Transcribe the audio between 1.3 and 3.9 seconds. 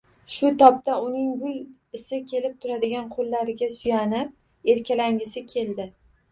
gul isi kelib turadigan qo`llariga